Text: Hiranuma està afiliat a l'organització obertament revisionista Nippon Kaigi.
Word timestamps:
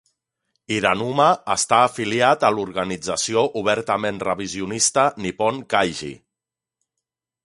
Hiranuma 0.75 1.25
està 1.55 1.81
afiliat 1.89 2.45
a 2.49 2.51
l'organització 2.55 3.43
obertament 3.61 4.17
revisionista 4.25 5.05
Nippon 5.27 5.61
Kaigi. 5.75 6.11